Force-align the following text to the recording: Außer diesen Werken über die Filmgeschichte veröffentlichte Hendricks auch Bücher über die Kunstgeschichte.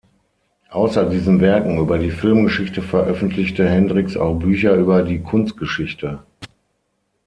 Außer 0.71 1.07
diesen 1.07 1.41
Werken 1.41 1.77
über 1.77 1.99
die 1.99 2.09
Filmgeschichte 2.09 2.81
veröffentlichte 2.81 3.69
Hendricks 3.69 4.17
auch 4.17 4.33
Bücher 4.33 4.73
über 4.73 5.03
die 5.03 5.21
Kunstgeschichte. 5.21 6.23